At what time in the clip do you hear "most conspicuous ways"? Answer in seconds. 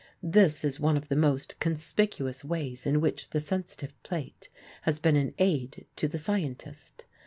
1.15-2.87